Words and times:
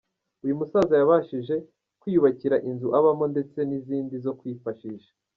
Uyu 0.43 0.57
musaza 0.59 0.93
yabashije 0.97 1.55
kwiyubakira 2.01 2.55
inzu 2.69 2.87
abamo 2.99 3.25
ndetse 3.33 3.59
n'izindi 3.69 4.15
zo 4.25 4.31
kwifashisha. 4.39 5.11